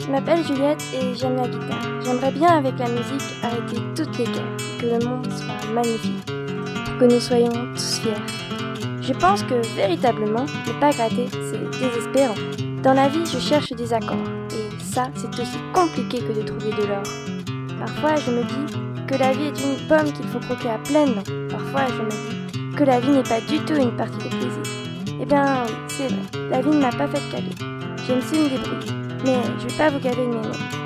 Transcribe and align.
Je 0.00 0.10
m'appelle 0.10 0.44
Juliette 0.46 0.82
et 0.94 1.14
j'aime 1.14 1.36
la 1.36 1.48
guitare. 1.48 2.02
J'aimerais 2.04 2.32
bien 2.32 2.48
avec 2.48 2.78
la 2.78 2.88
musique 2.88 3.22
arrêter 3.42 3.76
toutes 3.94 4.18
les 4.18 4.24
guerres, 4.24 4.56
que 4.78 4.86
le 4.86 5.06
monde 5.06 5.26
soit 5.30 5.72
magnifique, 5.72 6.26
que 6.26 7.04
nous 7.04 7.20
soyons 7.20 7.50
tous 7.74 8.00
fiers. 8.00 8.12
Je 9.00 9.12
pense 9.12 9.42
que 9.42 9.54
véritablement, 9.74 10.44
ne 10.44 10.80
pas 10.80 10.90
gratter, 10.90 11.26
c'est 11.30 11.80
désespérant. 11.80 12.34
Dans 12.82 12.94
la 12.94 13.08
vie, 13.08 13.24
je 13.26 13.38
cherche 13.38 13.72
des 13.72 13.92
accords, 13.92 14.16
et 14.50 14.82
ça, 14.82 15.10
c'est 15.14 15.40
aussi 15.40 15.58
compliqué 15.72 16.18
que 16.18 16.32
de 16.32 16.42
trouver 16.42 16.70
de 16.70 16.86
l'or. 16.86 17.02
Parfois, 17.78 18.16
je 18.16 18.30
me 18.30 18.42
dis 18.42 19.06
que 19.06 19.14
la 19.16 19.32
vie 19.32 19.46
est 19.46 19.60
une 19.60 19.88
pomme 19.88 20.12
qu'il 20.12 20.26
faut 20.26 20.40
croquer 20.40 20.70
à 20.70 20.78
pleines 20.78 21.14
dents. 21.14 21.48
Parfois, 21.50 21.86
je 21.88 22.02
me 22.02 22.10
dis 22.10 22.61
que 22.76 22.84
la 22.84 23.00
vie 23.00 23.10
n'est 23.10 23.22
pas 23.22 23.40
du 23.40 23.58
tout 23.60 23.74
une 23.74 23.96
partie 23.96 24.18
de 24.18 24.28
plaisir. 24.28 24.62
Eh 25.20 25.24
bien, 25.24 25.64
oui, 25.66 25.72
c'est 25.88 26.08
vrai, 26.08 26.50
la 26.50 26.60
vie 26.60 26.70
ne 26.70 26.80
m'a 26.80 26.90
pas 26.90 27.08
fait 27.08 27.20
de 27.26 27.32
cadeau. 27.32 27.72
J'ai 28.06 28.14
une 28.14 28.20
me 28.38 28.48
débrouiller 28.48 29.02
mais 29.24 29.38
je 29.60 29.68
vais 29.68 29.78
pas 29.78 29.90
vous 29.90 29.98
de 29.98 30.16
mes 30.16 30.26
mots. 30.26 30.81